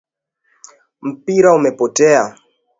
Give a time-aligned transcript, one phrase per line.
[1.09, 2.23] Mpira umepotea.